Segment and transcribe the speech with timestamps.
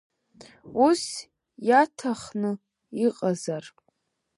[0.85, 1.03] Ус
[1.67, 2.51] иаҭахны
[3.05, 3.63] иҟазар.